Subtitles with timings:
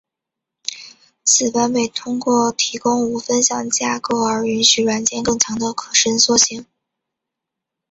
[1.23, 6.65] 此版本通过提供无分享架构而允许软件更强的可伸缩性。